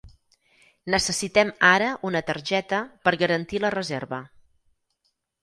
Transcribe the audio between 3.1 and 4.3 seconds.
garantir la reserva.